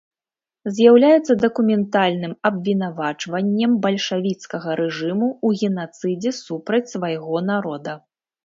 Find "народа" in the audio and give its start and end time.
7.53-7.93